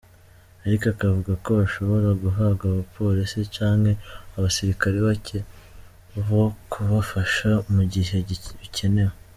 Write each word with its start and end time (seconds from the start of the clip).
Ariko 0.65 0.85
akavuga 0.93 1.31
ko 1.43 1.49
bashobora 1.59 2.09
guhabwa 2.23 2.63
abapolisi 2.67 3.39
canke 3.55 3.91
abasirikare 4.37 4.97
bake 5.07 5.39
bo 6.27 6.45
kubafasha 6.71 7.49
mu 7.73 7.83
gihe 7.93 8.17
bikenewe. 8.61 9.13